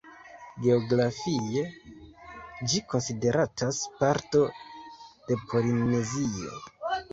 Geografie, 0.67 1.61
ĝi 2.71 2.81
konsideratas 2.95 3.83
parto 4.01 4.43
de 5.29 5.41
Polinezio. 5.53 6.61